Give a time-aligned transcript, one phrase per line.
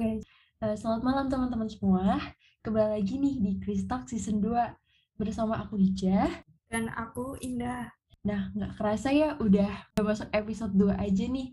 [0.00, 0.24] Oke,
[0.64, 2.16] uh, selamat malam teman-teman semua.
[2.64, 6.40] Kembali lagi nih di Chris Talk Season 2 bersama aku Hijah.
[6.72, 7.92] Dan aku Indah.
[8.24, 11.52] Nah, nggak kerasa ya udah, masuk episode 2 aja nih.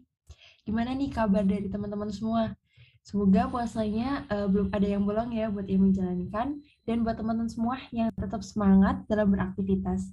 [0.63, 2.55] Gimana nih kabar dari teman-teman semua?
[3.03, 7.75] Semoga puasanya uh, belum ada yang bolong ya buat yang menjalankan dan buat teman-teman semua
[7.91, 10.07] yang tetap semangat dalam beraktivitas.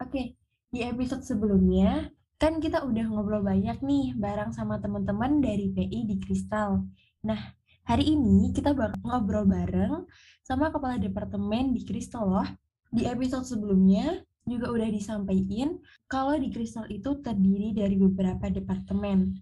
[0.00, 0.40] Oke,
[0.72, 2.08] di episode sebelumnya
[2.40, 6.88] kan kita udah ngobrol banyak nih bareng sama teman-teman dari PI di Kristal.
[7.28, 7.57] Nah,
[7.88, 10.04] hari ini kita bakal ngobrol bareng
[10.44, 12.48] sama kepala departemen di Kristal loh.
[12.92, 19.40] Di episode sebelumnya juga udah disampaikan kalau di Kristal itu terdiri dari beberapa departemen.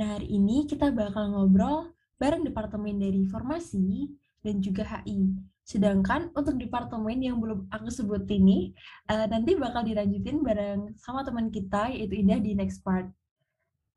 [0.00, 4.08] Nah, hari ini kita bakal ngobrol bareng departemen dari formasi
[4.40, 5.36] dan juga HI.
[5.64, 8.72] Sedangkan untuk departemen yang belum aku sebut ini,
[9.12, 13.08] uh, nanti bakal dilanjutin bareng sama teman kita, yaitu Indah di next part.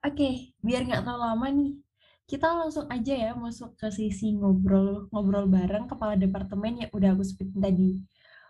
[0.03, 1.71] Oke, okay, biar nggak terlalu lama nih,
[2.27, 7.63] kita langsung aja ya masuk ke sisi ngobrol-ngobrol bareng kepala departemen yang udah aku sebutin
[7.63, 7.91] tadi.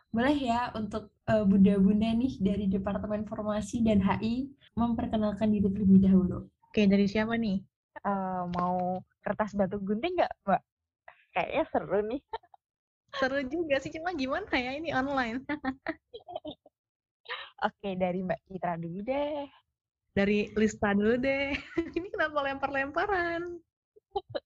[0.10, 6.50] Boleh ya untuk uh, bunda-bunda nih dari Departemen Formasi dan HI memperkenalkan diri terlebih dahulu.
[6.66, 7.62] Oke, dari siapa nih?
[8.02, 10.62] Uh, mau kertas batu gunting nggak, Mbak?
[11.38, 12.22] Kayaknya seru nih.
[13.14, 15.46] Seru juga sih, cuma gimana ya ini online.
[17.68, 19.46] Oke, dari Mbak Citra dulu deh.
[20.18, 21.54] Dari Lista dulu deh.
[21.98, 23.67] ini kenapa lempar-lemparan?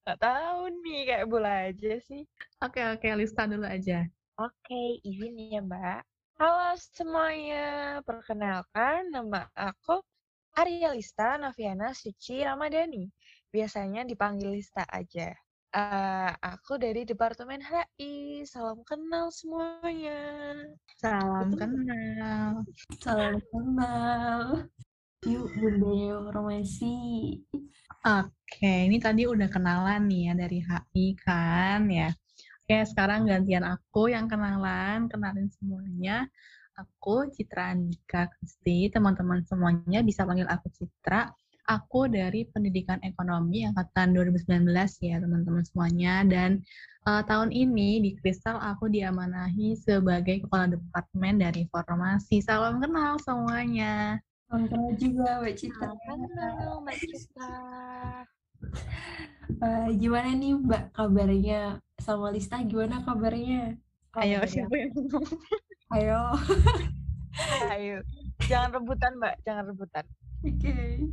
[0.07, 2.23] Gak tahu nih, kayak bola aja sih.
[2.59, 4.05] Oke, oke, Lista dulu aja.
[4.41, 6.01] Oke, izin ya Mbak.
[6.41, 10.01] Halo semuanya, perkenalkan nama aku
[10.57, 13.07] Arya Lista Noviana Suci Ramadhani.
[13.53, 15.31] Biasanya dipanggil Lista aja.
[15.71, 18.43] Uh, aku dari Departemen HI.
[18.43, 20.19] Salam kenal semuanya.
[20.99, 22.65] Salam kenal.
[22.99, 24.67] Salam kenal.
[25.29, 26.97] Yuk, Bunda Romasi.
[28.01, 32.13] Oke, ini tadi udah kenalan nih ya dari HI kan ya.
[32.61, 36.29] Oke, sekarang gantian aku yang kenalan, kenalin semuanya.
[36.77, 41.33] Aku Citra Andika Kristi, teman-teman semuanya bisa panggil aku Citra
[41.69, 44.67] aku dari Pendidikan Ekonomi angkatan 2019
[45.05, 46.59] ya teman-teman semuanya dan
[47.05, 52.41] uh, tahun ini di Kristal aku diamanahi sebagai kepala departemen dari formasi.
[52.41, 54.17] Salam kenal semuanya.
[54.49, 55.87] Salam kenal juga Mbak Cita.
[55.95, 57.51] Salam kenal Mbak Cita.
[59.61, 63.75] Uh, gimana nih Mbak kabarnya sama Lista gimana kabarnya?
[64.15, 64.93] Ayo siapa yang
[65.91, 66.21] Ayo.
[67.73, 67.97] Ayo.
[68.47, 70.05] Jangan rebutan Mbak, jangan rebutan.
[70.41, 70.55] Oke.
[70.57, 71.11] Okay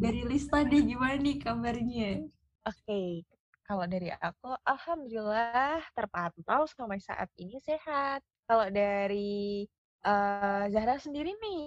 [0.00, 2.10] dari Lista deh gimana nih kabarnya?
[2.66, 3.10] Oke, okay.
[3.64, 8.20] kalau dari aku, alhamdulillah terpantau sampai saat ini sehat.
[8.46, 9.66] Kalau dari
[10.04, 11.60] uh, Zahra sendiri nih,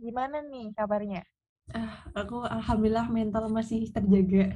[0.00, 1.22] gimana nih kabarnya?
[1.74, 4.54] Ah, aku alhamdulillah mental masih terjaga.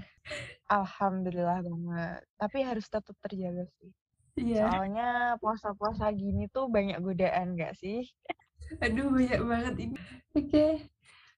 [0.70, 2.22] Alhamdulillah banget.
[2.38, 3.90] Tapi harus tetap terjaga sih.
[4.38, 4.70] Iya.
[4.70, 5.08] Soalnya
[5.42, 8.06] puasa-puasa gini tuh banyak godaan gak sih?
[8.78, 9.96] Aduh, banyak banget ini.
[10.38, 10.46] Oke.
[10.46, 10.72] Okay.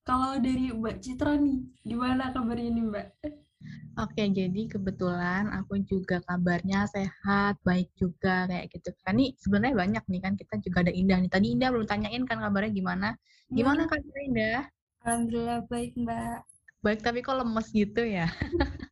[0.03, 3.06] Kalau dari Mbak Citra nih, gimana kabarnya nih Mbak?
[4.03, 8.91] Oke, jadi kebetulan aku juga kabarnya sehat, baik juga kayak gitu.
[9.06, 11.31] Kan nih sebenarnya banyak nih kan kita juga ada Indah nih.
[11.31, 13.09] Tadi Indah belum tanyain kan kabarnya gimana?
[13.47, 13.88] Gimana ya.
[13.88, 14.62] kabar Indah?
[15.03, 16.47] Alhamdulillah baik Mbak.
[16.79, 18.31] Baik, tapi kok lemes gitu ya?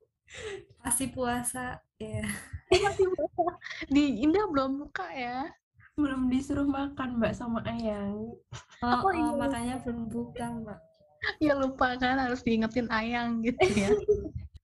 [0.83, 2.27] Masih puasa, ya.
[2.87, 3.43] Masih puasa.
[3.87, 5.47] Di Indah belum buka ya?
[5.95, 8.35] Belum disuruh makan Mbak sama Ayang.
[8.83, 9.31] Oh, oh, iya.
[9.39, 10.79] makanya belum buka Mbak.
[11.45, 13.95] ya lupa kan harus diingetin ayang gitu ya.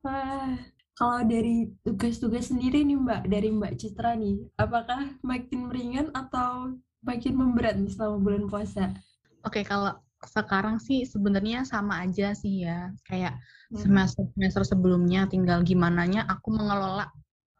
[0.03, 0.59] Wah,
[0.99, 6.75] kalau dari tugas-tugas sendiri nih Mbak, dari Mbak Citra nih, apakah makin ringan atau
[7.07, 8.99] makin memberat nih selama bulan puasa?
[9.47, 9.95] Oke, kalau
[10.29, 12.93] sekarang sih sebenarnya sama aja sih ya.
[13.07, 13.39] Kayak
[13.73, 13.81] hmm.
[13.81, 17.09] semester semester sebelumnya tinggal gimana nya aku mengelola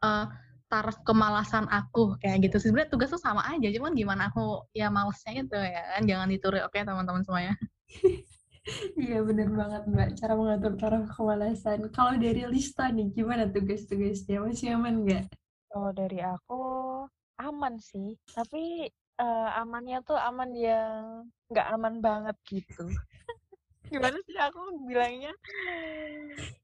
[0.03, 0.25] uh,
[0.67, 5.47] taraf kemalasan aku kayak gitu sebenarnya tugas tuh sama aja cuman gimana aku ya malesnya
[5.47, 7.55] itu ya kan jangan dituruti oke teman-teman semuanya
[8.99, 11.87] Iya bener banget Mbak, cara mengatur taraf kemalasan.
[11.87, 14.43] Kalau dari Lista nih, gimana tugas-tugasnya?
[14.43, 15.23] Masih aman nggak?
[15.71, 16.59] Kalau dari aku
[17.39, 22.85] aman sih, tapi uh, amannya tuh aman yang nggak aman banget gitu.
[23.91, 25.31] Gimana sih aku bilangnya?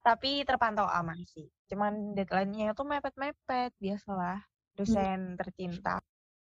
[0.04, 1.48] Tapi terpantau aman sih.
[1.72, 4.44] Cuman deadline-nya tuh mepet-mepet, biasalah.
[4.76, 6.04] Dosen tercinta.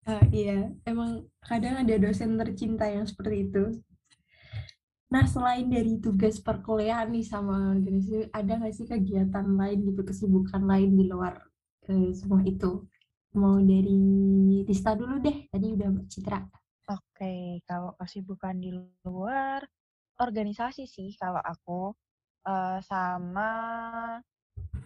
[0.08, 3.64] Uh, iya, emang kadang ada dosen tercinta yang seperti itu.
[5.08, 10.64] Nah, selain dari tugas perkuliahan nih sama organisasi, ada nggak sih kegiatan lain gitu, kesibukan
[10.68, 11.40] lain di luar
[11.88, 12.84] eh, semua itu?
[13.38, 14.02] Mau dari
[14.66, 16.42] Tista dulu deh, tadi udah Mbak Citra.
[16.90, 18.74] Oke, kalau kesibukan di
[19.06, 19.62] luar,
[20.18, 21.94] organisasi sih kalau aku,
[22.50, 23.52] uh, sama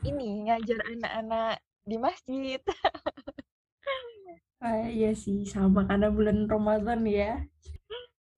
[0.03, 2.59] ini ngajar anak-anak di masjid.
[4.61, 7.41] Ah, iya sih, sama karena bulan Ramadan ya.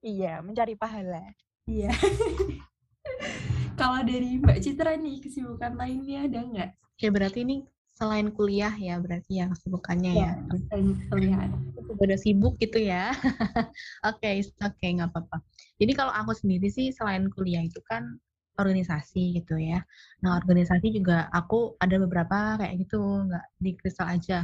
[0.00, 1.36] Iya, mencari pahala.
[1.68, 1.92] Iya.
[3.80, 6.70] Kalau dari Mbak Citra nih, kesibukan lainnya ada nggak?
[6.96, 10.32] Oke, berarti ini selain kuliah ya, berarti yang kesibukannya ya.
[10.70, 11.46] Selain kuliah.
[11.94, 13.14] Udah sibuk gitu ya.
[14.10, 15.38] Oke, oke, nggak apa-apa.
[15.78, 18.18] Jadi kalau aku sendiri sih selain kuliah itu kan
[18.58, 19.82] organisasi gitu ya.
[20.22, 22.98] Nah, organisasi juga aku ada beberapa kayak gitu,
[23.30, 24.42] nggak di kristal aja.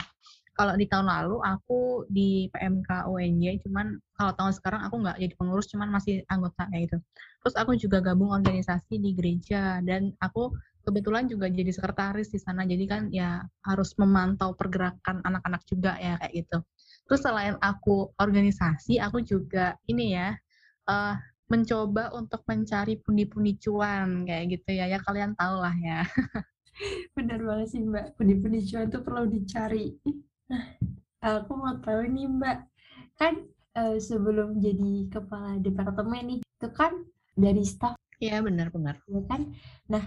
[0.55, 5.35] Kalau di tahun lalu aku di PMK UNJ, cuman kalau tahun sekarang aku nggak jadi
[5.39, 6.99] pengurus, cuman masih anggota kayak gitu.
[7.41, 10.53] Terus aku juga gabung organisasi di gereja dan aku
[10.91, 12.67] kebetulan juga jadi sekretaris di sana.
[12.67, 16.59] Jadi kan ya harus memantau pergerakan anak-anak juga ya kayak gitu.
[17.07, 20.35] Terus selain aku organisasi, aku juga ini ya
[20.91, 21.15] uh,
[21.47, 24.91] mencoba untuk mencari pundi-pundi cuan kayak gitu ya.
[24.91, 26.03] Ya kalian tahu lah ya.
[27.17, 29.95] Benar banget sih Mbak, pundi-pundi cuan itu perlu dicari.
[30.51, 30.65] Nah,
[31.23, 32.59] aku mau tahu nih Mbak,
[33.15, 33.35] kan
[33.79, 37.07] uh, sebelum jadi kepala departemen nih, itu kan
[37.39, 37.95] dari staff.
[38.21, 39.01] Iya benar-benar.
[39.09, 39.53] Ya kan?
[39.89, 40.05] Nah,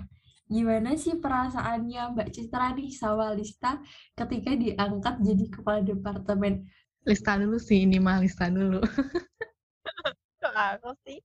[0.53, 3.81] gimana sih perasaannya Mbak Citra nih sama Lista
[4.13, 6.69] ketika diangkat jadi kepala departemen?
[7.09, 8.79] Lista dulu sih, ini mah Lista dulu.
[10.53, 11.17] aku sih,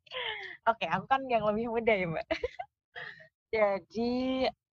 [0.65, 2.27] oke aku kan yang lebih muda ya Mbak.
[3.55, 4.15] jadi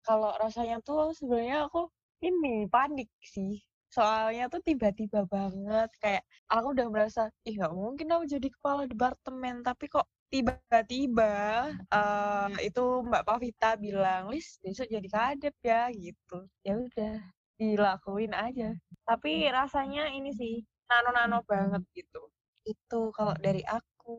[0.04, 1.88] kalau rasanya tuh sebenarnya aku
[2.20, 8.24] ini panik sih soalnya tuh tiba-tiba banget kayak aku udah merasa ih nggak mungkin aku
[8.24, 15.54] jadi kepala departemen tapi kok tiba-tiba uh, itu Mbak Pavita bilang Lis besok jadi kadep
[15.60, 16.48] ya gitu.
[16.64, 17.20] Ya udah.
[17.60, 18.72] Dilakuin aja.
[19.04, 22.32] Tapi rasanya ini sih nano-nano banget gitu.
[22.64, 24.16] Itu kalau dari aku.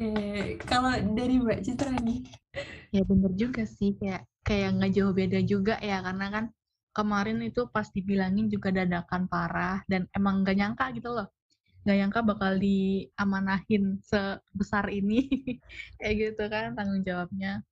[0.00, 2.24] Oke, kalau dari Mbak Citra nih?
[2.88, 6.44] Ya bener juga sih kayak kayak nggak jauh beda juga ya karena kan
[6.96, 11.28] kemarin itu pas dibilangin juga dadakan parah dan emang gak nyangka gitu loh
[11.84, 15.28] gak nyangka bakal diamanahin sebesar ini.
[15.98, 17.64] Kayak gitu kan tanggung jawabnya.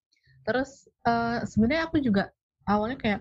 [0.49, 2.33] Terus uh, sebenarnya aku juga
[2.65, 3.21] awalnya kayak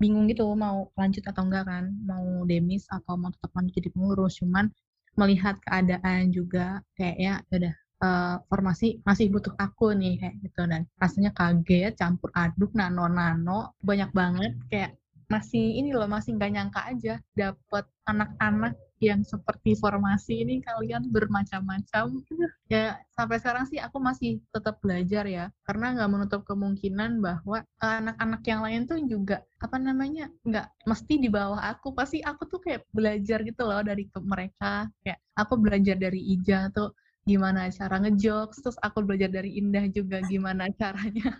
[0.00, 1.84] bingung gitu mau lanjut atau enggak kan?
[2.00, 4.40] Mau demis atau mau tetap lanjut jadi pengurus?
[4.40, 4.72] Cuman
[5.20, 10.64] melihat keadaan juga kayak ya udah uh, formasi masih butuh aku nih kayak gitu.
[10.64, 14.56] Dan rasanya kaget campur aduk nano nano banyak banget.
[14.72, 14.96] Kayak
[15.28, 22.22] masih ini loh masih nggak nyangka aja dapat anak-anak yang seperti formasi ini kalian bermacam-macam.
[22.70, 25.50] Ya sampai sekarang sih aku masih tetap belajar ya.
[25.66, 31.26] Karena nggak menutup kemungkinan bahwa anak-anak yang lain tuh juga apa namanya nggak mesti di
[31.26, 31.90] bawah aku.
[31.92, 34.86] Pasti aku tuh kayak belajar gitu loh dari mereka.
[35.02, 40.18] Kayak aku belajar dari Ija tuh gimana cara ngejokes terus aku belajar dari Indah juga
[40.26, 41.38] gimana caranya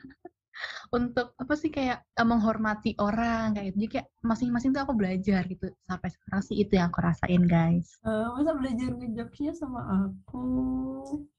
[0.93, 3.77] untuk apa sih kayak uh, menghormati orang kayak gitu.
[3.83, 5.67] Jadi kayak masing-masing tuh aku belajar gitu.
[5.89, 7.97] Sampai sekarang sih itu yang aku rasain, guys.
[8.05, 10.45] Uh, masa belajar ngejokesnya sama aku?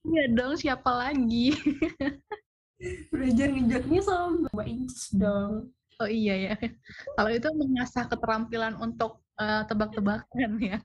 [0.03, 1.53] Iya dong, siapa lagi?
[3.13, 5.71] belajar ngejokesnya sama Mbak Incis dong.
[6.01, 6.53] Oh iya ya.
[7.15, 10.79] Kalau itu mengasah keterampilan untuk uh, tebak-tebakan ya.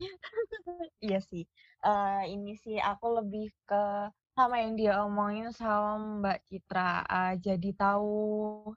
[1.04, 1.44] iya sih.
[1.84, 7.70] Uh, ini sih aku lebih ke sama yang dia omongin sama Mbak Citra, uh, jadi
[7.78, 8.12] tahu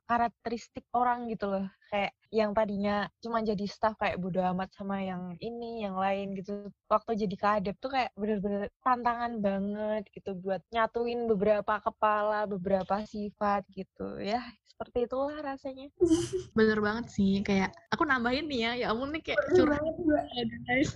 [0.06, 1.66] karakteristik orang gitu loh.
[1.90, 6.70] Kayak yang tadinya cuma jadi staff kayak bodo amat sama yang ini, yang lain gitu.
[6.86, 13.66] Waktu jadi kadep tuh kayak bener-bener tantangan banget gitu buat nyatuin beberapa kepala, beberapa sifat
[13.74, 14.46] gitu ya.
[14.70, 15.90] Seperti itulah rasanya.
[16.58, 20.92] Bener banget sih, kayak aku nambahin nih ya, ya ampun nih kayak curhat banget guys.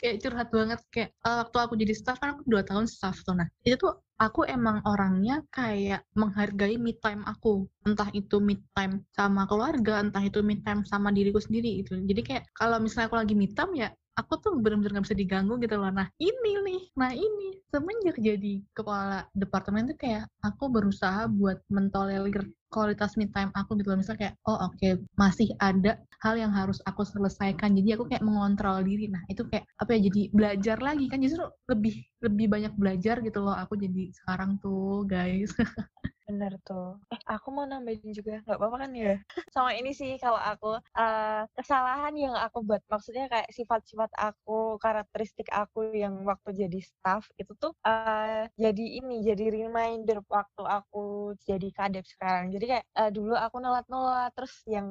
[0.00, 3.36] kayak curhat banget kayak uh, waktu aku jadi staff kan aku dua tahun staff tuh
[3.36, 7.68] nah itu tuh aku emang orangnya kayak menghargai me time aku.
[7.84, 12.20] Entah itu me time sama keluarga entah itu me time sama diriku sendiri itu jadi
[12.24, 15.76] kayak kalau misalnya aku lagi me time ya aku tuh bener-bener gak bisa diganggu gitu
[15.76, 15.92] loh.
[15.92, 22.46] Nah ini nih nah ini semenjak jadi kepala departemen tuh kayak aku berusaha buat mentolerir
[22.70, 23.98] kualitas me time aku gitu loh.
[24.00, 27.74] Misalnya kayak oh oke okay, masih ada hal yang harus aku selesaikan.
[27.78, 29.08] Jadi aku kayak mengontrol diri.
[29.10, 31.22] Nah itu kayak apa ya jadi belajar lagi kan.
[31.22, 33.56] Justru lebih lebih banyak belajar gitu loh.
[33.56, 35.52] Aku jadi sekarang tuh guys.
[36.26, 36.98] Bener tuh.
[37.14, 39.14] Eh, aku mau nambahin juga, nggak apa-apa kan ya?
[39.54, 45.46] Sama ini sih kalau aku, uh, kesalahan yang aku buat, maksudnya kayak sifat-sifat aku, karakteristik
[45.54, 51.68] aku yang waktu jadi staff, itu tuh uh, jadi ini, jadi reminder waktu aku jadi
[51.72, 52.52] kadep sekarang.
[52.54, 54.86] Jadi kayak uh, dulu aku nelat-nelat, terus yang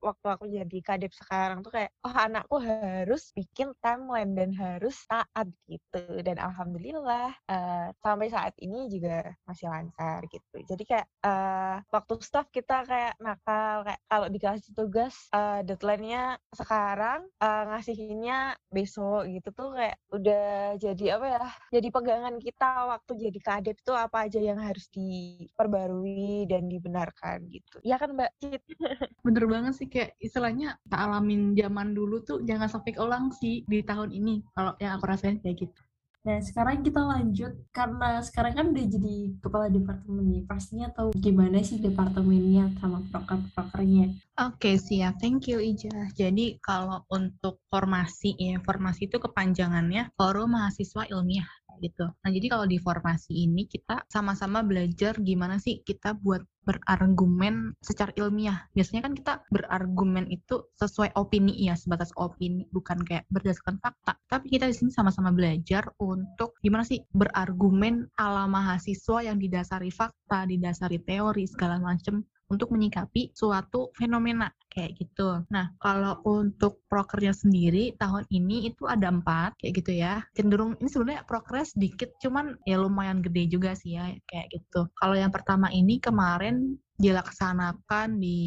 [0.00, 5.48] waktu aku jadi kadep sekarang tuh kayak, oh anakku harus bikin timeline dan harus taat
[5.68, 6.02] gitu.
[6.24, 12.48] Dan alhamdulillah uh, sampai saat ini juga masih lancar gitu Jadi kayak uh, waktu staff
[12.52, 19.74] kita kayak nakal kayak kalau dikasih tugas uh, deadline-nya sekarang uh, ngasihinnya besok gitu tuh
[19.74, 21.46] kayak udah jadi apa ya?
[21.74, 27.82] Jadi pegangan kita waktu jadi kadep itu apa aja yang harus diperbarui dan dibenarkan gitu.
[27.82, 28.62] Iya kan Mbak Cit?
[29.26, 33.82] Bener banget sih kayak istilahnya tak alamin zaman dulu tuh jangan sampai keulang sih di
[33.82, 35.80] tahun ini kalau yang aku rasain kayak gitu.
[36.28, 40.42] Nah, sekarang kita lanjut karena sekarang kan udah jadi kepala departemen nih.
[40.44, 44.12] Pastinya tahu gimana sih departemennya sama proker-prokernya.
[44.36, 45.16] Oke, okay, siap.
[45.22, 46.12] Thank you, Ija.
[46.12, 51.48] Jadi kalau untuk formasi ya, formasi itu kepanjangannya Forum Mahasiswa Ilmiah
[51.80, 52.06] gitu.
[52.10, 58.12] Nah, jadi kalau di formasi ini kita sama-sama belajar gimana sih kita buat berargumen secara
[58.20, 58.68] ilmiah.
[58.76, 64.20] Biasanya kan kita berargumen itu sesuai opini ya, sebatas opini, bukan kayak berdasarkan fakta.
[64.28, 70.44] Tapi kita di sini sama-sama belajar untuk gimana sih berargumen ala mahasiswa yang didasari fakta,
[70.44, 75.44] didasari teori segala macam untuk menyikapi suatu fenomena kayak gitu.
[75.52, 80.24] Nah, kalau untuk prokernya sendiri tahun ini itu ada empat kayak gitu ya.
[80.32, 84.88] Cenderung ini sebenarnya progres sedikit, cuman ya lumayan gede juga sih ya kayak gitu.
[84.96, 88.38] Kalau yang pertama ini kemarin dilaksanakan di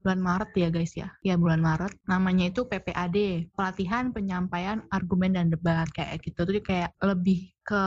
[0.00, 1.10] bulan Maret ya guys ya.
[1.26, 1.92] Ya bulan Maret.
[2.06, 6.46] Namanya itu PPAD, pelatihan penyampaian argumen dan debat kayak gitu.
[6.46, 7.84] Jadi kayak lebih ke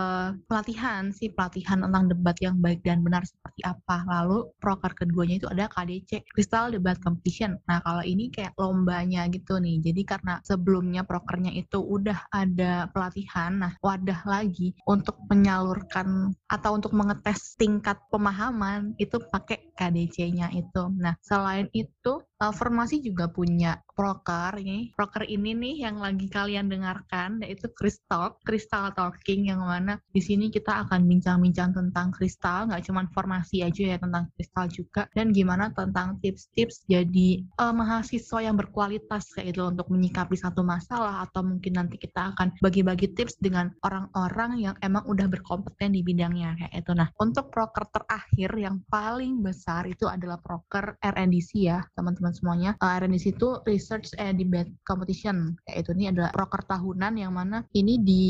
[0.52, 5.48] pelatihan sih pelatihan tentang debat yang baik dan benar seperti apa lalu proker keduanya itu
[5.48, 11.08] ada KDC Crystal Debat Competition nah kalau ini kayak lombanya gitu nih jadi karena sebelumnya
[11.08, 18.92] prokernya itu udah ada pelatihan nah wadah lagi untuk menyalurkan atau untuk mengetes tingkat pemahaman
[19.00, 19.64] itu pakai
[20.10, 20.84] KDC-nya itu.
[20.98, 24.96] Nah selain itu uh, Formasi juga punya proker ini.
[24.96, 30.48] Proker ini nih yang lagi kalian dengarkan yaitu Crystal, Crystal Talking yang mana di sini
[30.48, 35.72] kita akan bincang-bincang tentang kristal, nggak cuma formasi aja ya tentang kristal juga dan gimana
[35.76, 41.76] tentang tips-tips jadi uh, mahasiswa yang berkualitas kayak itu untuk menyikapi satu masalah atau mungkin
[41.76, 46.92] nanti kita akan bagi-bagi tips dengan orang-orang yang emang udah berkompeten di bidangnya kayak itu.
[46.96, 52.72] Nah, untuk proker terakhir yang paling besar itu adalah proker RNDC ya, teman-teman teman-teman semuanya.
[52.82, 55.58] Uh, RNDC itu Research and Debate Competition.
[55.66, 58.26] Yaitu ini adalah proker tahunan yang mana ini di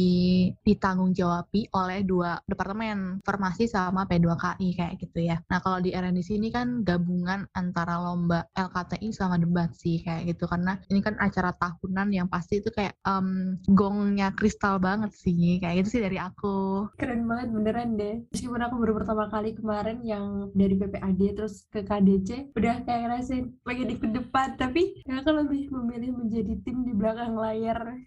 [0.64, 5.38] ditanggung jawabi oleh dua departemen, farmasi sama P2KI kayak gitu ya.
[5.52, 10.48] Nah, kalau di RNDC ini kan gabungan antara lomba LKTI sama debat sih kayak gitu
[10.48, 15.84] karena ini kan acara tahunan yang pasti itu kayak um, gongnya kristal banget sih kayak
[15.84, 16.88] gitu sih dari aku.
[16.96, 18.16] Keren banget beneran deh.
[18.32, 23.46] Meskipun aku baru pertama kali kemarin yang dari PPAD terus ke KDC udah kayak ngerasain
[23.66, 27.98] pengen di depan tapi ya aku lebih memilih menjadi tim di belakang layar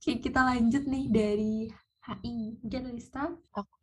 [0.00, 1.68] Oke, kita lanjut nih dari
[2.08, 2.56] HI.
[2.64, 3.28] Mungkin Lista?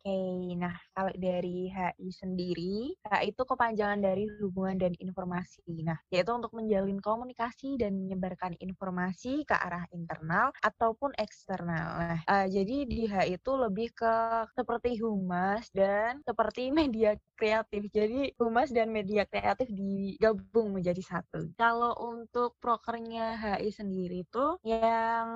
[0.07, 5.83] Oke, nah kalau dari HI sendiri, HI itu kepanjangan dari hubungan dan informasi.
[5.83, 11.87] Nah, yaitu untuk menjalin komunikasi dan menyebarkan informasi ke arah internal ataupun eksternal.
[11.99, 17.91] Nah, uh, jadi di HI itu lebih ke seperti humas dan seperti media kreatif.
[17.91, 21.51] Jadi humas dan media kreatif digabung menjadi satu.
[21.59, 25.27] Kalau untuk prokernya HI sendiri itu yang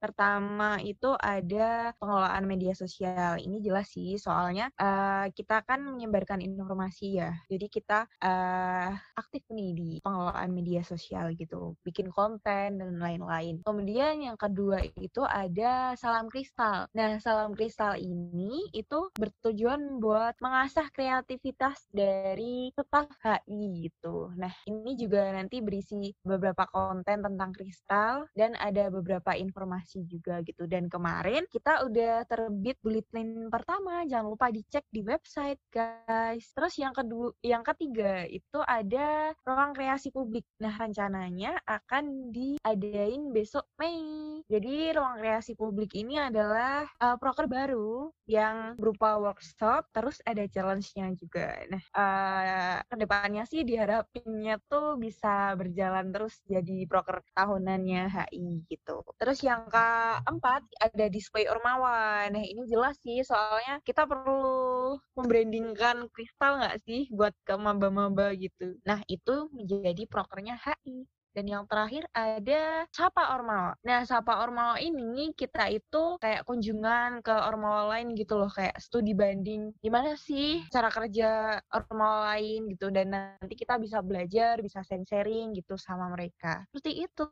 [0.00, 3.36] pertama itu ada pengelolaan media sosial.
[3.36, 7.30] Ini jelas sih soalnya uh, kita kan menyebarkan informasi ya.
[7.46, 13.62] Jadi kita uh, aktif nih di pengelolaan media sosial gitu, bikin konten dan lain-lain.
[13.62, 16.90] Kemudian yang kedua itu ada salam kristal.
[16.96, 24.34] Nah, salam kristal ini itu bertujuan buat mengasah kreativitas dari staf HI gitu.
[24.34, 30.66] Nah, ini juga nanti berisi beberapa konten tentang kristal dan ada beberapa informasi juga gitu.
[30.66, 36.50] Dan kemarin kita udah terbit bulletin pertama jangan lupa dicek di website guys.
[36.50, 40.42] Terus yang kedua, yang ketiga itu ada ruang kreasi publik.
[40.58, 44.42] Nah rencananya akan diadain besok Mei.
[44.50, 51.12] Jadi ruang kreasi publik ini adalah uh, proker baru yang berupa workshop, terus ada challenge-nya
[51.14, 51.60] juga.
[51.68, 59.04] Nah uh, ke depannya sih diharapinnya tuh bisa berjalan terus jadi proker tahunannya HI gitu.
[59.20, 62.26] Terus yang keempat ada display Ormawa.
[62.32, 68.76] Nah ini jelas sih soalnya kita perlu membrandingkan kristal nggak sih buat ke maba-maba gitu.
[68.88, 71.04] Nah, itu menjadi prokernya HI.
[71.34, 73.74] Dan yang terakhir ada Sapa Ormawa.
[73.82, 79.18] Nah, Sapa Ormawa ini kita itu kayak kunjungan ke Ormawa lain gitu loh, kayak studi
[79.18, 79.74] banding.
[79.82, 82.86] Gimana sih cara kerja Ormawa lain gitu.
[82.94, 86.62] Dan nanti kita bisa belajar, bisa sharing gitu sama mereka.
[86.70, 87.26] Seperti itu.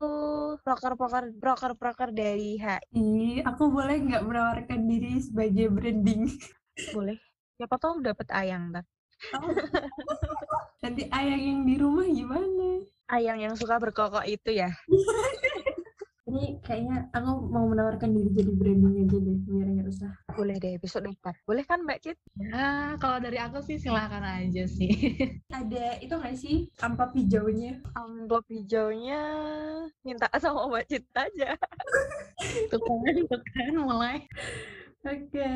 [0.66, 3.46] Proker-proker proker-proker dari HI.
[3.46, 6.26] Aku boleh nggak menawarkan diri sebagai branding?
[6.90, 7.22] Boleh.
[7.54, 8.82] Siapa tahu dapat ayang, tak?
[9.38, 9.54] Oh.
[10.82, 12.82] Nanti ayang yang di rumah gimana?
[13.12, 14.72] Ayang yang suka berkokok itu ya.
[16.32, 20.12] Ini kayaknya aku mau menawarkan diri jadi branding aja deh, biar nggak usah.
[20.32, 21.36] Boleh deh, besok daftar.
[21.44, 22.16] Boleh kan Mbak Cit?
[22.40, 24.88] Ya, kalau dari aku sih silakan aja sih.
[25.52, 27.84] Ada itu nggak sih amplop hijaunya?
[27.92, 29.20] Amplop hijaunya
[30.00, 31.52] minta sama Mbak Cit aja.
[32.72, 34.24] Tuh kan, tuh kan mulai.
[35.02, 35.50] Oke,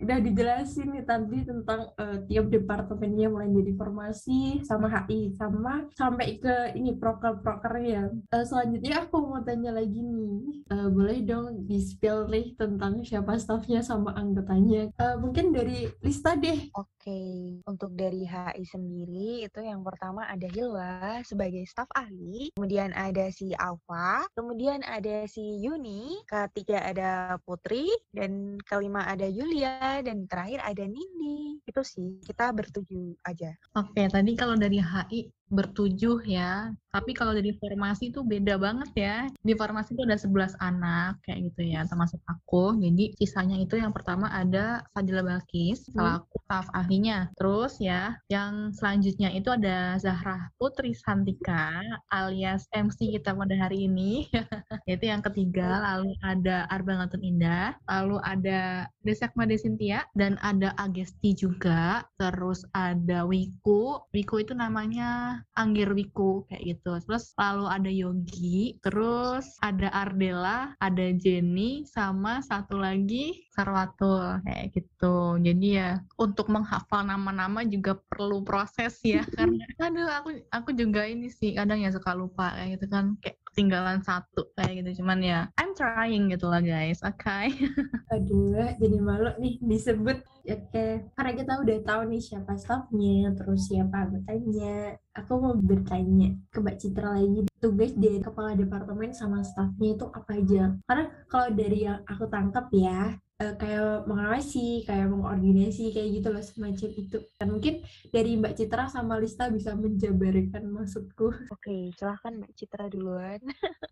[0.00, 6.40] udah dijelasin nih tadi tentang eh, tiap departemennya mulai dari formasi sama HI sama sampai
[6.40, 8.08] ke ini proker-prokernya.
[8.32, 13.38] Eh, selanjutnya aku mau tanya lagi nih, Eh, boleh dong di spill nih tentang siapa
[13.38, 14.90] staffnya sama anggotanya.
[14.98, 16.74] Eh, mungkin dari Lista deh.
[16.74, 23.30] Oke, untuk dari HI sendiri itu yang pertama ada Hilwa sebagai staf ahli, kemudian ada
[23.30, 30.62] si Alfa, kemudian ada si Yuni, ketiga ada Putri, dan kelima ada Yulia, dan terakhir
[30.62, 31.58] ada Nindi.
[31.66, 33.50] Itu sih, kita bertujuh aja.
[33.74, 36.74] Oke, tadi kalau dari HI bertujuh ya.
[36.96, 39.16] Tapi kalau dari formasi itu beda banget ya.
[39.44, 42.72] Di formasi itu ada 11 anak kayak gitu ya, termasuk aku.
[42.80, 47.28] Jadi sisanya itu yang pertama ada Fadila Balkis, selaku staf ahlinya.
[47.36, 54.24] Terus ya, yang selanjutnya itu ada Zahra Putri Santika alias MC kita pada hari ini.
[54.88, 60.72] Itu yang ketiga, lalu ada Arba Ngatun Indah, lalu ada Desak Made Cynthia, dan ada
[60.78, 62.06] Agesti juga.
[62.16, 64.00] Terus ada Wiku.
[64.14, 66.96] Wiku itu namanya Anggir Wiku kayak gitu.
[67.04, 75.40] Terus lalu ada Yogi, terus ada Ardela, ada Jenny, sama satu lagi Sarwatul kayak gitu.
[75.40, 81.30] Jadi ya untuk menghafal nama-nama juga perlu proses ya karena aduh aku aku juga ini
[81.30, 85.40] sih kadang ya suka lupa kayak gitu kan kayak ketinggalan satu kayak gitu cuman ya
[85.56, 87.24] I'm trying gitu lah guys oke
[88.14, 90.22] Aduh, jadi malu nih disebut.
[90.46, 90.86] Oke,
[91.18, 94.94] karena kita udah tahu nih siapa staffnya, terus siapa anggotanya.
[95.10, 100.38] Aku mau bertanya ke Mbak Citra lagi, tugas dari kepala departemen sama staffnya itu apa
[100.38, 100.78] aja?
[100.86, 106.44] Karena kalau dari yang aku tangkap ya, eh, kayak mengawasi, kayak mengkoordinasi, kayak gitu loh
[106.44, 107.18] semacam itu.
[107.36, 107.74] Dan mungkin
[108.08, 111.28] dari Mbak Citra sama Lista bisa menjabarkan maksudku.
[111.52, 113.40] Oke, silahkan Mbak Citra duluan.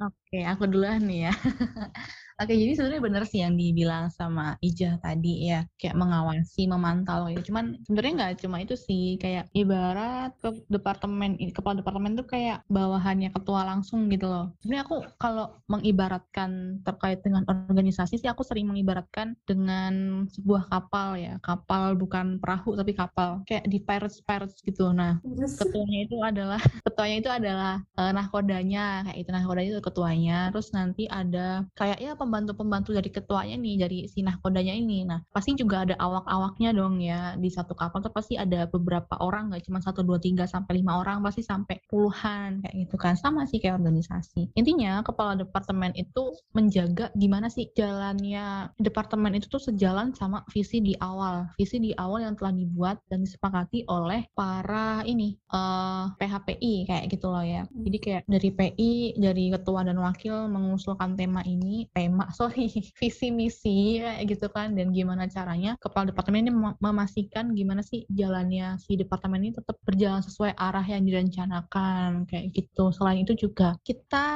[0.00, 1.34] Oke, aku duluan nih ya.
[2.34, 7.54] Oke, jadi sebenarnya benar sih yang dibilang sama Ija tadi ya, kayak mengawasi, memantau gitu.
[7.54, 13.30] Cuman sebenarnya nggak cuma itu sih, kayak ibarat ke departemen, kepala departemen tuh kayak bawahannya
[13.30, 14.50] ketua langsung gitu loh.
[14.58, 21.38] Sebenarnya aku kalau mengibaratkan terkait dengan organisasi sih, aku sering mengibaratkan dengan sebuah kapal ya,
[21.38, 24.90] kapal bukan perahu tapi kapal, kayak di pirates pirates gitu.
[24.90, 25.22] Nah,
[25.54, 26.58] ketuanya itu adalah
[26.90, 32.12] ketuanya itu adalah eh, nahkodanya kayak itu nahkodanya itu ketuanya terus nanti ada kayak ya
[32.24, 35.04] pembantu-pembantu dari ketuanya nih dari si nahkodanya ini.
[35.04, 39.52] Nah pasti juga ada awak-awaknya dong ya di satu kapal tuh pasti ada beberapa orang
[39.52, 43.14] nggak cuma satu dua tiga sampai lima orang pasti sampai puluhan kayak gitu kan.
[43.14, 44.56] Sama sih kayak organisasi.
[44.56, 50.96] Intinya kepala departemen itu menjaga gimana sih jalannya departemen itu tuh sejalan sama visi di
[50.98, 51.46] awal.
[51.60, 57.28] Visi di awal yang telah dibuat dan disepakati oleh para ini eh PHPI kayak gitu
[57.28, 57.68] loh ya.
[57.70, 62.70] Jadi kayak dari PI, dari ketua dan wakil mengusulkan tema ini, tema sorry,
[63.02, 68.06] visi misi kayak gitu kan dan gimana caranya kepala departemen ini mem- memastikan gimana sih
[68.06, 72.94] jalannya si departemen ini tetap berjalan sesuai arah yang direncanakan kayak gitu.
[72.94, 74.26] Selain itu juga kita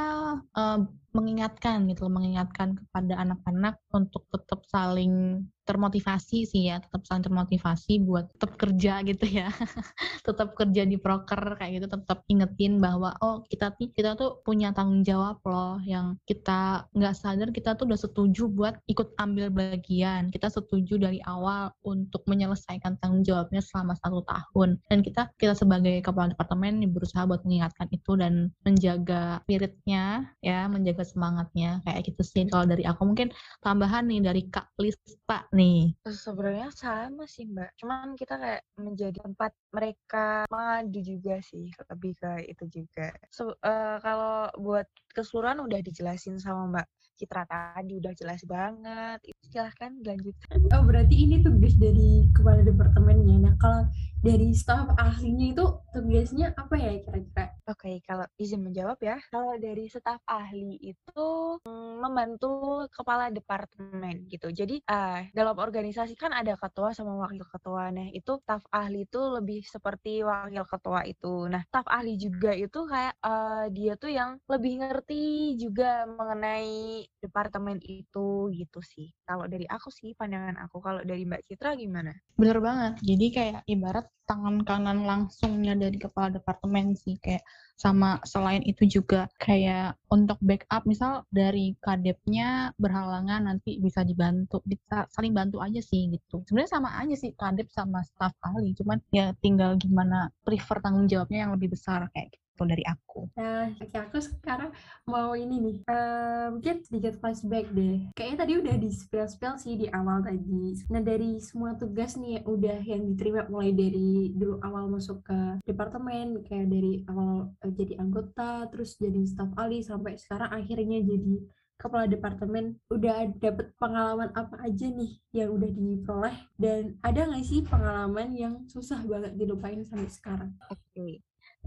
[0.58, 0.78] eh,
[1.18, 8.00] mengingatkan gitu, loh, mengingatkan kepada anak-anak untuk tetap saling termotivasi sih ya, tetap saling termotivasi
[8.06, 9.50] buat tetap kerja gitu ya.
[10.28, 15.00] tetap kerja di proker kayak gitu tetap ingetin bahwa oh kita kita tuh punya tanggung
[15.00, 20.52] jawab loh yang kita nggak sadar kita tuh udah setuju buat ikut ambil bagian kita
[20.52, 26.36] setuju dari awal untuk menyelesaikan tanggung jawabnya selama satu tahun dan kita kita sebagai kepala
[26.36, 32.42] departemen berusaha buat mengingatkan itu dan menjaga spiritnya ya menjaga semangatnya kayak gitu sih.
[32.52, 33.28] Kalau dari aku mungkin
[33.64, 35.96] tambahan nih dari Kak Lista nih.
[36.08, 42.30] Sebenarnya sama sih Mbak, cuman kita kayak menjadi tempat mereka mengadu juga sih, lebih ke
[42.52, 43.12] itu juga.
[43.28, 44.86] Se- eh, kalau buat
[45.18, 46.86] keseluruhan udah dijelasin sama Mbak
[47.18, 49.18] Citra tadi, udah jelas banget.
[49.50, 50.54] Silahkan dilanjutkan.
[50.70, 53.42] oh berarti ini tugas dari kepala departemennya.
[53.42, 53.82] Nah, kalau
[54.22, 57.46] dari staf ahlinya itu tugasnya apa ya kira-kira?
[57.66, 59.18] Oke, kalau izin menjawab ya.
[59.34, 61.26] Kalau dari staf ahli itu
[61.66, 64.54] mm, membantu kepala departemen gitu.
[64.54, 67.90] Jadi uh, dalam organisasi kan ada ketua sama wakil ketua.
[67.90, 71.50] Nah itu staf ahli itu lebih seperti wakil ketua itu.
[71.50, 75.07] Nah staf ahli juga itu kayak uh, dia tuh yang lebih ngerti
[75.56, 79.08] juga mengenai departemen itu gitu sih.
[79.24, 80.82] Kalau dari aku sih pandangan aku.
[80.84, 82.12] Kalau dari Mbak Citra gimana?
[82.36, 83.00] Bener banget.
[83.00, 87.40] Jadi kayak ibarat tangan kanan langsungnya dari kepala departemen sih kayak
[87.80, 95.08] sama selain itu juga kayak untuk backup misal dari kadepnya berhalangan nanti bisa dibantu bisa
[95.08, 99.32] saling bantu aja sih gitu sebenarnya sama aja sih kadep sama staff ahli cuman ya
[99.40, 103.30] tinggal gimana prefer tanggung jawabnya yang lebih besar kayak gitu gitu dari aku.
[103.38, 104.74] Nah, oke aku sekarang
[105.06, 108.10] mau ini nih, uh, mungkin sedikit flashback deh.
[108.18, 110.74] Kayaknya tadi udah di spill-spill sih di awal tadi.
[110.90, 116.42] Nah, dari semua tugas nih udah yang diterima mulai dari dulu awal masuk ke departemen,
[116.42, 121.38] kayak dari awal uh, jadi anggota, terus jadi staff ahli, sampai sekarang akhirnya jadi
[121.78, 127.62] kepala departemen udah dapet pengalaman apa aja nih yang udah diperoleh dan ada nggak sih
[127.62, 130.50] pengalaman yang susah banget dilupain sampai sekarang?
[130.74, 131.12] Oke, okay.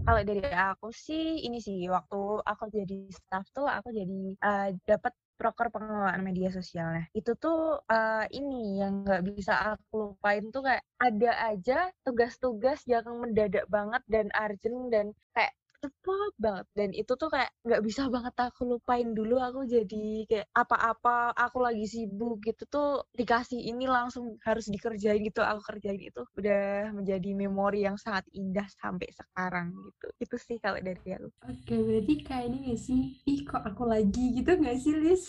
[0.00, 5.12] Kalau dari aku sih ini sih waktu aku jadi staff tuh aku jadi uh, dapat
[5.36, 7.10] proker pengelolaan media sosialnya.
[7.10, 13.04] Itu tuh uh, ini yang nggak bisa aku lupain tuh kayak ada aja tugas-tugas yang
[13.18, 16.66] mendadak banget dan urgent dan kayak cepet banget.
[16.72, 21.58] Dan itu tuh kayak nggak bisa banget aku lupain dulu aku jadi kayak apa-apa aku
[21.58, 27.30] lagi sibuk gitu tuh dikasih ini langsung harus dikerjain gitu aku kerjain itu udah menjadi
[27.34, 30.06] memori yang sangat indah sampai sekarang gitu.
[30.22, 31.28] Itu sih kalau dari aku.
[31.50, 33.00] Oke berarti kayak ini gak sih?
[33.26, 35.24] Ih kok aku lagi gitu gak sih Lis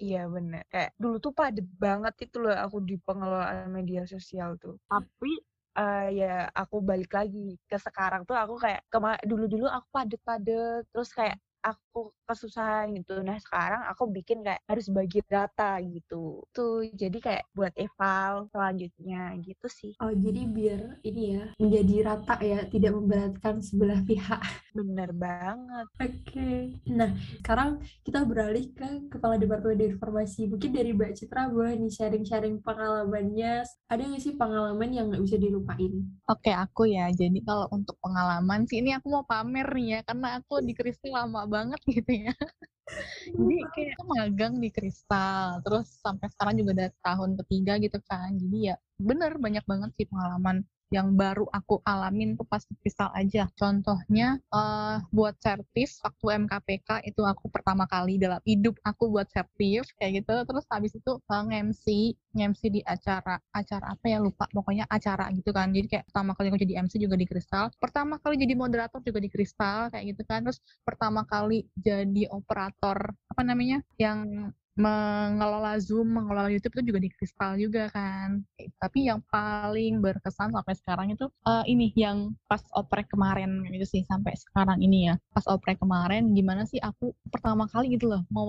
[0.00, 0.64] Iya bener.
[0.72, 4.80] Kayak dulu tuh padet banget itu loh aku di pengelolaan media sosial tuh.
[4.88, 5.32] Tapi
[5.80, 6.28] uh, ya
[6.60, 7.56] aku balik lagi.
[7.68, 8.80] Ke sekarang tuh aku kayak
[9.24, 13.20] dulu-dulu aku padet-padet terus kayak aku kesusahan gitu.
[13.20, 16.46] Nah sekarang aku bikin kayak harus bagi data gitu.
[16.54, 19.92] Tuh jadi kayak buat eval selanjutnya gitu sih.
[20.00, 24.40] Oh jadi biar ini ya menjadi rata ya, tidak memberatkan sebelah pihak.
[24.78, 25.86] Bener banget.
[25.98, 26.08] Oke.
[26.24, 26.58] Okay.
[26.88, 27.10] Nah
[27.42, 30.46] sekarang kita beralih ke kepala departemen informasi.
[30.46, 33.66] Mungkin dari Mbak Citra boleh nih sharing-sharing pengalamannya.
[33.90, 36.06] Ada nggak sih pengalaman yang nggak bisa dilupain?
[36.30, 37.10] Oke okay, aku ya.
[37.10, 41.10] Jadi kalau untuk pengalaman sih ini aku mau pamer nih ya, karena aku di Kristi
[41.10, 42.34] lama banget gitu ya.
[43.38, 48.30] Jadi kayak aku magang di Kristal, terus sampai sekarang juga udah tahun ketiga gitu kan.
[48.38, 53.46] Jadi ya bener banyak banget sih pengalaman yang baru aku alamin tuh pas kristal aja.
[53.54, 59.86] Contohnya uh, buat sertif waktu MKPK itu aku pertama kali dalam hidup aku buat sertif
[60.02, 60.34] kayak gitu.
[60.42, 65.54] Terus habis itu uh, nge-MC, nge-MC di acara acara apa ya lupa pokoknya acara gitu
[65.54, 65.70] kan.
[65.70, 69.22] Jadi kayak pertama kali aku jadi MC juga di Kristal, pertama kali jadi moderator juga
[69.22, 70.42] di Kristal kayak gitu kan.
[70.42, 77.10] Terus pertama kali jadi operator apa namanya yang mengelola Zoom, mengelola YouTube itu juga di
[77.10, 78.40] Kristal juga kan.
[78.78, 84.02] Tapi yang paling berkesan sampai sekarang itu uh, ini yang pas oprek kemarin gitu sih
[84.06, 85.14] sampai sekarang ini ya.
[85.34, 88.46] Pas oprek kemarin gimana sih aku pertama kali gitu loh mau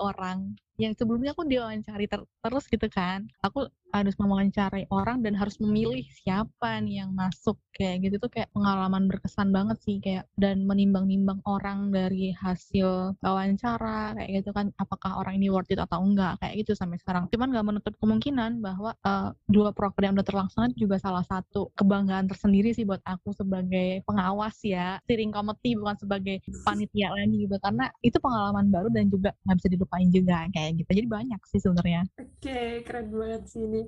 [0.00, 3.26] orang yang sebelumnya aku diwawancari ter terus gitu kan.
[3.46, 8.18] Aku harus mewawancarai orang dan harus memilih siapa nih yang masuk kayak gitu.
[8.18, 14.50] Tuh kayak pengalaman berkesan banget sih kayak dan menimbang-nimbang orang dari hasil wawancara kayak gitu
[14.50, 14.74] kan.
[14.82, 17.30] Apakah orang ini worth it atau enggak kayak gitu sampai sekarang.
[17.30, 22.26] Cuman nggak menutup kemungkinan bahwa uh, dua program yang udah terlaksana juga salah satu kebanggaan
[22.26, 24.98] tersendiri sih buat aku sebagai pengawas ya.
[25.06, 27.56] Steering committee bukan sebagai panitia lagi gitu.
[27.62, 31.60] Karena itu pengalaman baru dan juga nggak bisa dilupain juga kayak gitu jadi banyak sih
[31.60, 33.84] sebenarnya oke okay, keren banget sih ini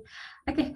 [0.47, 0.67] Oke, okay.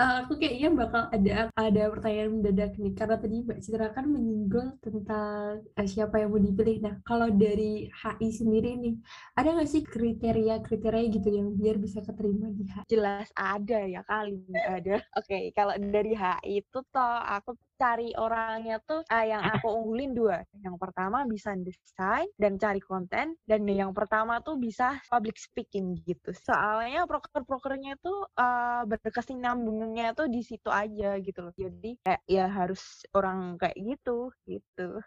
[0.00, 4.06] uh, eh, aku kayaknya bakal ada ada pertanyaan mendadak nih karena tadi Mbak Citra kan
[4.08, 6.80] menyinggung tentang uh, siapa yang mau dipilih.
[6.80, 8.94] Nah, kalau dari HI sendiri nih,
[9.36, 12.88] ada nggak sih kriteria-kriteria gitu yang biar bisa keterima di HI?
[12.88, 14.96] Jelas ada ya kali ada.
[15.20, 20.12] Oke, okay, kalau dari HI itu toh aku cari orangnya tuh uh, yang aku unggulin
[20.12, 20.42] dua.
[20.58, 26.34] Yang pertama bisa desain dan cari konten dan yang pertama tuh bisa public speaking gitu.
[26.34, 31.54] Soalnya proker-prokernya tuh uh, berkesinambungannya tuh di situ aja gitu loh.
[31.54, 34.98] Jadi kayak ya harus orang kayak gitu gitu.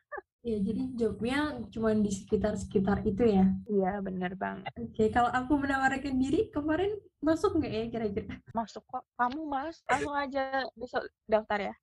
[0.42, 3.46] Ya, jadi jobnya cuma di sekitar-sekitar itu ya?
[3.70, 4.74] Iya, bener banget.
[4.74, 8.42] Oke, kalau aku menawarkan diri, kemarin masuk nggak ya kira-kira?
[8.50, 9.06] Masuk kok.
[9.22, 9.86] Kamu, Mas.
[9.86, 11.76] Langsung aja besok daftar ya.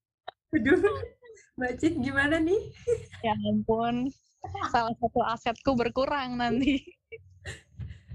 [0.48, 0.80] Aduh,
[1.60, 2.72] Mbak gimana nih?
[3.20, 4.08] Ya ampun,
[4.72, 6.80] salah satu asetku berkurang nanti.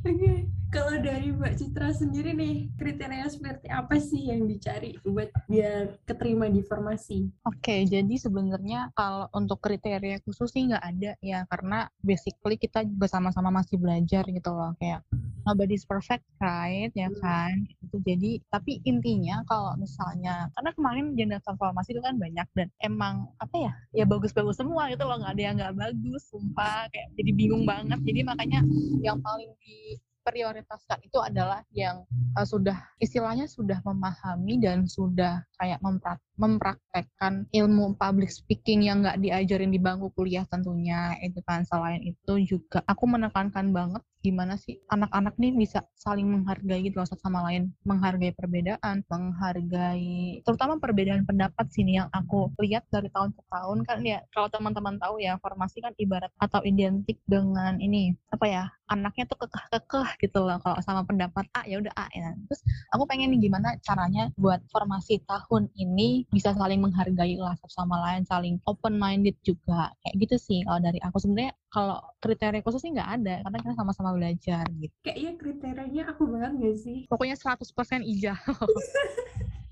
[0.03, 6.01] Oke, Kalau dari Mbak Citra sendiri nih, kriteria seperti apa sih yang dicari buat biar
[6.09, 7.29] keterima di formasi?
[7.45, 13.05] Oke, jadi sebenarnya kalau untuk kriteria khusus sih nggak ada ya, karena basically kita juga
[13.05, 15.05] sama-sama masih belajar gitu loh, kayak
[15.45, 16.89] nobody's perfect, right?
[16.97, 17.53] Ya kan?
[17.85, 23.29] Itu jadi, tapi intinya kalau misalnya, karena kemarin agenda transformasi itu kan banyak dan emang
[23.37, 27.31] apa ya, ya bagus-bagus semua gitu loh, nggak ada yang nggak bagus, sumpah, kayak jadi
[27.37, 28.01] bingung banget.
[28.01, 28.65] Jadi makanya
[29.05, 29.92] yang paling di
[30.23, 32.07] prioritaskan itu adalah yang
[32.39, 39.21] uh, sudah istilahnya sudah memahami dan sudah kayak memprak mempraktekkan ilmu public speaking yang nggak
[39.21, 41.61] diajarin di bangku kuliah tentunya itu kan.
[41.65, 47.07] Selain itu juga aku menekankan banget gimana sih anak-anak nih bisa saling menghargai gitu loh
[47.07, 47.69] satu sama lain.
[47.85, 53.77] Menghargai perbedaan menghargai terutama perbedaan pendapat sini yang aku lihat dari tahun ke tahun.
[53.85, 58.63] Kan ya kalau teman-teman tahu ya formasi kan ibarat atau identik dengan ini apa ya
[58.89, 62.33] anaknya tuh kekeh-kekeh gitu loh kalau sama pendapat A ya udah A ya.
[62.49, 62.61] Terus
[62.93, 67.97] aku pengen nih gimana caranya buat formasi tahun ini bisa saling menghargai lah satu sama
[68.05, 69.91] lain saling open minded juga.
[70.05, 71.17] Kayak gitu sih kalau dari aku.
[71.19, 74.93] Sebenarnya kalau kriteria khusus sih nggak ada karena kita sama-sama belajar gitu.
[75.03, 76.97] Kayaknya kriterianya aku banget gak sih?
[77.13, 78.57] pokoknya 100% ijazah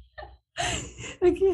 [1.28, 1.52] Oke,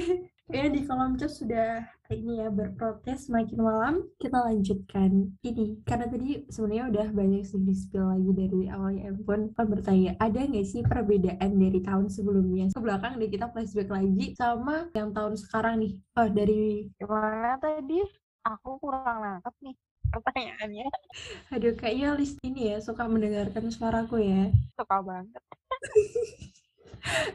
[0.49, 3.95] ya di kolom chat sudah ini ya berprotes makin malam.
[4.17, 9.51] Kita lanjutkan ini karena tadi sebenarnya udah banyak sih di spill lagi dari awalnya pun
[9.53, 14.25] kan bertanya ada nggak sih perbedaan dari tahun sebelumnya ke belakang deh kita flashback lagi
[14.39, 15.93] sama yang tahun sekarang nih.
[16.15, 17.99] Oh dari Gimana tadi?
[18.47, 19.75] Aku kurang nangkep nih
[20.07, 20.87] pertanyaannya.
[21.53, 24.47] aduh kayaknya list ini ya suka mendengarkan suaraku ya.
[24.79, 25.43] Suka banget.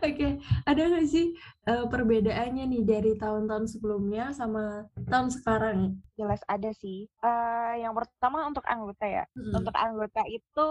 [0.07, 1.35] Oke, ada nggak sih
[1.69, 5.79] eh, perbedaannya nih dari tahun-tahun sebelumnya sama tahun sekarang?
[6.19, 7.07] Jelas ada sih.
[7.23, 9.25] Eh, yang pertama untuk anggota ya.
[9.39, 9.63] Mm-mm.
[9.63, 10.69] Untuk anggota itu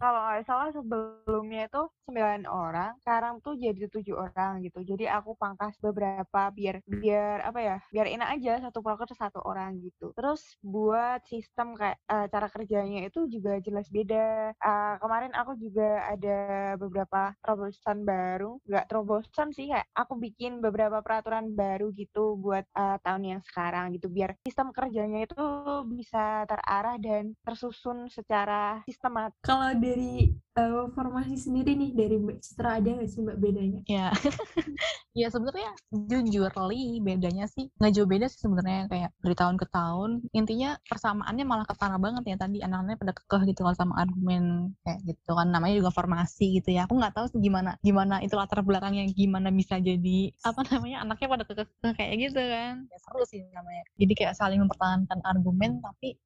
[0.00, 4.80] kalau nggak salah sebelumnya itu 9 orang, sekarang tuh jadi tujuh orang gitu.
[4.82, 7.76] Jadi aku pangkas beberapa biar biar apa ya?
[7.92, 10.10] Biar enak aja satu proker satu orang gitu.
[10.16, 14.56] Terus buat sistem kayak eh, cara kerjanya itu juga jelas beda.
[14.56, 16.38] Eh, kemarin aku juga ada
[16.80, 22.96] beberapa terobosan baru, nggak terobosan sih kayak aku bikin beberapa peraturan baru gitu buat eh,
[23.02, 25.42] tahun yang sekarang gitu biar sistem kerjanya itu
[25.90, 29.42] bisa terarah dan tersusun secara sistematis.
[29.42, 33.80] Kalau dari eh, formasi sendiri nih dari Mbak Citra ada nggak sih Mbak bedanya?
[33.90, 34.14] ya
[35.12, 39.66] ya sebenarnya jujur li bedanya sih nggak jauh beda sih sebenarnya kayak dari tahun ke
[39.68, 40.10] tahun.
[40.32, 45.00] Intinya persamaannya malah ketara banget ya tadi anak-anaknya pada kekeh gitu kalau sama argumen kayak
[45.08, 45.46] gitu kan.
[45.52, 46.88] Namanya juga formasi gitu ya.
[46.88, 51.28] Aku nggak tahu sih gimana gimana itu latar belakangnya gimana bisa jadi apa namanya anaknya
[51.28, 51.66] pada kekeh
[51.98, 52.74] kayak gitu kan.
[52.88, 53.82] Ya seru sih namanya.
[54.00, 56.16] Jadi kayak saling mempertahankan argumen tapi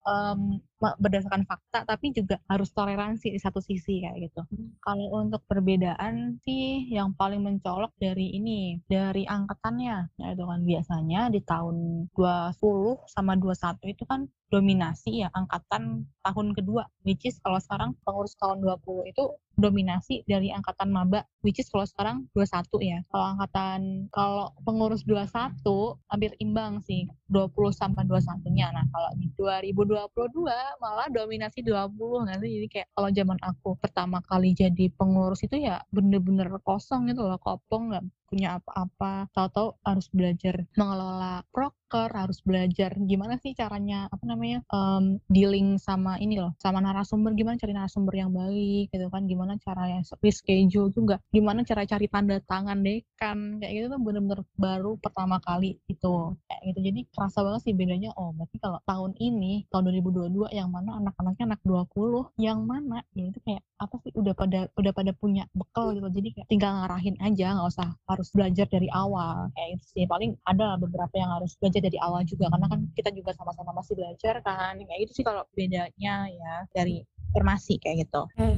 [0.82, 4.40] me- berdasarkan fakta tapi juga harus toleransi di satu sisi kayak gitu.
[4.84, 9.96] Kalau untuk perbedaan sih yang paling mencolok dari ini dari angkatannya.
[10.20, 16.54] Ya itu kan biasanya di tahun 20 sama 21 itu kan dominasi ya angkatan tahun
[16.54, 19.24] kedua which is kalau sekarang pengurus tahun 20 itu
[19.56, 22.98] dominasi dari angkatan maba which is kalau sekarang 21 ya.
[23.08, 23.80] Kalau angkatan
[24.12, 25.64] kalau pengurus 21
[26.12, 30.44] hampir imbang sih 20 sama 21 nya nah kalau di 2022
[30.82, 35.80] malah dominasi 20 nanti jadi kayak kalau zaman aku pertama kali jadi pengurus itu ya
[35.88, 39.30] bener-bener kosong gitu loh kopong nggak punya apa-apa.
[39.30, 41.46] Tahu-tahu harus belajar mengelola
[41.86, 42.98] proker harus belajar.
[42.98, 47.30] Gimana sih caranya apa namanya em, dealing sama ini loh sama narasumber?
[47.38, 49.22] Gimana cari narasumber yang baik gitu kan?
[49.30, 51.22] Gimana caranya reschedule juga?
[51.30, 56.62] Gimana cara cari tanda tangan dekan kayak gitu tuh bener-bener baru pertama kali itu kayak
[56.74, 56.78] gitu.
[56.90, 58.10] Jadi kerasa banget sih bedanya.
[58.18, 63.06] Oh berarti kalau tahun ini tahun 2022 yang mana anak-anaknya anak 20 yang mana?
[63.14, 64.10] Ya itu kayak apa sih?
[64.18, 66.10] Udah pada udah pada punya bekal gitu.
[66.10, 69.54] Jadi kayak tinggal ngarahin aja nggak usah harus belajar dari awal.
[69.54, 70.04] Kayak itu sih.
[70.10, 73.94] Paling ada beberapa yang harus belajar dari awal juga karena kan kita juga sama-sama masih
[73.96, 78.56] belajar kan kayak gitu sih kalau bedanya ya dari formasi kayak gitu Eh,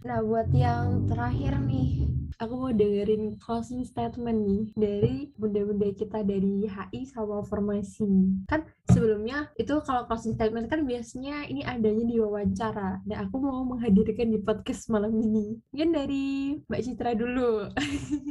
[0.00, 2.08] Nah, buat yang terakhir nih,
[2.40, 8.08] aku mau dengerin closing statement nih dari bunda-bunda kita dari HI sama formasi.
[8.48, 13.04] Kan sebelumnya itu kalau closing statement kan biasanya ini adanya di wawancara.
[13.04, 15.60] Nah, aku mau menghadirkan di podcast malam ini.
[15.68, 17.68] Mungkin dari Mbak Citra dulu.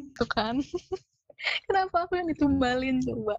[0.10, 0.58] itu kan
[1.70, 3.38] kenapa aku yang ditumbalin coba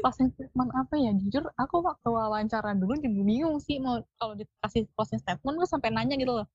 [0.00, 1.12] closing statement apa ya?
[1.16, 5.90] Jujur aku waktu wawancara dulu juga bingung sih mau kalau dikasih closing statement gue sampai
[5.92, 6.46] nanya gitu loh.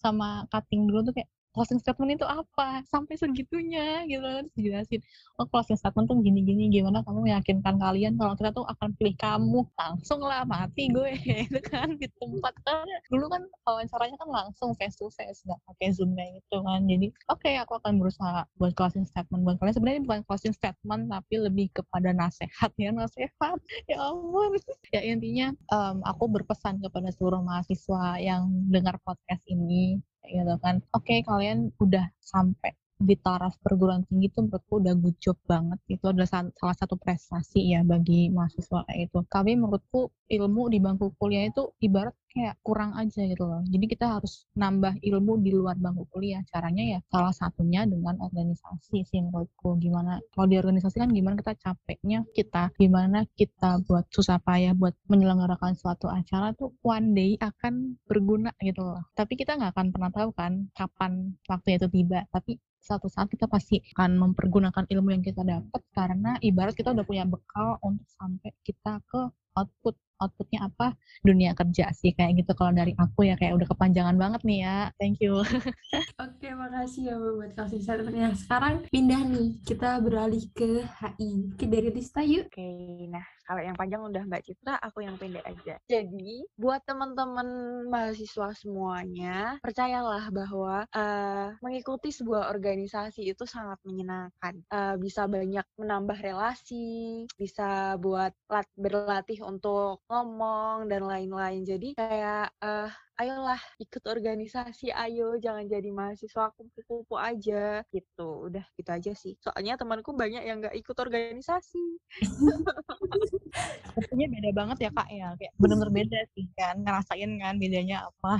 [0.00, 2.82] Sama cutting dulu tuh kayak closing statement itu apa?
[2.86, 4.44] Sampai segitunya gitu kan.
[4.54, 5.00] Dijelasin
[5.38, 9.60] oh closing statement tuh gini-gini gimana kamu meyakinkan kalian kalau kita tuh akan pilih kamu?
[9.78, 14.96] Langsung lah mati gue gitu kan di tempat kan dulu kan wawancaranya kan langsung face
[14.98, 16.80] to face nggak pakai zoom kayak gitu kan.
[16.86, 19.74] Jadi oke okay, aku akan berusaha buat closing statement buat kalian.
[19.74, 23.32] Sebenarnya bukan closing statement tapi lebih kepada nasihat ya nasihat.
[23.90, 24.54] Ya ampun.
[24.94, 30.84] Ya intinya um, aku berpesan kepada seluruh mahasiswa yang dengar podcast ini gitu kan.
[30.92, 35.78] Oke okay, kalian udah sampai di taraf perguruan tinggi itu menurutku udah good job banget.
[35.88, 41.50] Itu adalah salah satu prestasi ya bagi mahasiswa itu tapi menurutku ilmu di bangku kuliah
[41.50, 43.62] itu ibarat kayak kurang aja gitu loh.
[43.66, 46.38] Jadi kita harus nambah ilmu di luar bangku kuliah.
[46.46, 49.74] Caranya ya salah satunya dengan organisasi sih menurutku.
[49.82, 54.94] Gimana kalau di organisasi kan gimana kita capeknya kita gimana kita buat susah payah buat
[55.10, 59.02] menyelenggarakan suatu acara tuh one day akan berguna gitu loh.
[59.18, 62.22] Tapi kita nggak akan pernah tahu kan kapan waktu itu tiba.
[62.30, 67.04] Tapi suatu saat kita pasti akan mempergunakan ilmu yang kita dapat karena ibarat kita udah
[67.04, 69.20] punya bekal untuk sampai kita ke
[69.60, 70.92] output outputnya apa?
[71.24, 72.52] Dunia kerja sih kayak gitu.
[72.52, 74.78] Kalau dari aku ya kayak udah kepanjangan banget nih ya.
[75.00, 75.40] Thank you.
[76.24, 81.88] Oke makasih ya buat kasih statementnya sekarang pindah nih kita beralih ke HI ke dari
[81.90, 82.52] Lista yuk.
[82.52, 82.68] Oke
[83.08, 85.74] nah kalau yang panjang udah Mbak Citra, aku yang pendek aja.
[85.90, 94.54] Jadi, buat teman-teman mahasiswa semuanya, percayalah bahwa uh, mengikuti sebuah organisasi itu sangat menyenangkan.
[94.70, 101.66] Uh, bisa banyak menambah relasi, bisa buat lat berlatih untuk ngomong dan lain-lain.
[101.66, 107.82] Jadi kayak uh, ayolah ikut organisasi ayo jangan jadi mahasiswa kupu-kupu aja.
[107.90, 108.28] Gitu.
[108.46, 109.34] Udah gitu aja sih.
[109.42, 111.84] Soalnya temanku banyak yang nggak ikut organisasi.
[113.90, 115.28] Sepertinya beda banget ya kak ya.
[115.36, 116.74] Kayak benar-benar beda sih kan.
[116.80, 118.32] Ngerasain kan bedanya apa.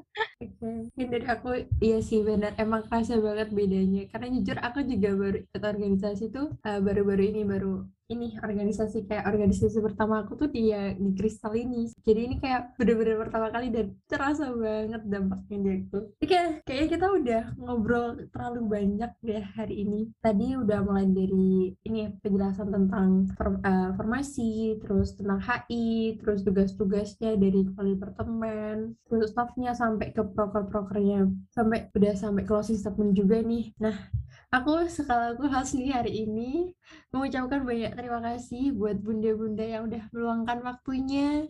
[0.64, 1.48] Mungkin dari aku
[1.84, 4.08] iya sih benar emang kerasa banget bedanya.
[4.08, 9.28] Karena jujur aku juga baru ikut organisasi tuh uh, baru-baru ini baru ini organisasi kayak
[9.28, 11.92] organisasi pertama aku tuh dia di kristal ini.
[12.00, 17.06] Jadi ini kayak bener-bener pertama kali dan terasa banget dampaknya dia itu kayak kayaknya kita
[17.12, 20.00] udah ngobrol terlalu banyak deh hari ini.
[20.24, 27.36] Tadi udah mulai dari ini penjelasan tentang form, uh, formasi terus tentang HI terus tugas-tugasnya
[27.36, 31.28] dari kepala departemen terus staffnya sampai ke proker-prokernya.
[31.52, 33.76] Sampai udah sampai closing statement juga nih.
[33.76, 33.96] Nah
[34.48, 36.72] aku sekaligus host nih hari ini
[37.12, 41.44] mengucapkan banyak terima kasih buat bunda-bunda yang udah meluangkan waktunya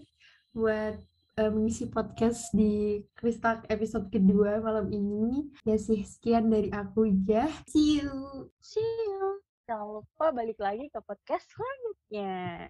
[0.50, 0.98] buat
[1.38, 5.46] uh, mengisi podcast di Kristak episode kedua malam ini.
[5.62, 7.46] Ya sih, sekian dari aku ya.
[7.70, 8.50] See you.
[8.58, 9.38] See you.
[9.70, 12.66] Jangan lupa balik lagi ke podcast selanjutnya.